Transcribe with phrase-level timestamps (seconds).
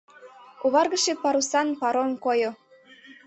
[0.65, 2.51] Оваргыше парусан паром койо.